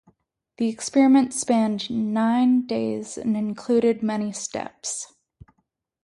[0.57, 5.13] The experiment spanned nine days, and included many steps.